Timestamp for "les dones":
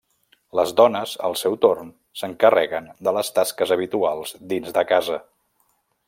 0.59-1.11